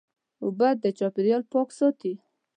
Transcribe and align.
اوبه 0.43 0.69
د 0.83 0.85
چاپېریال 0.97 1.43
پاک 1.51 1.69
ساتي. 1.77 2.13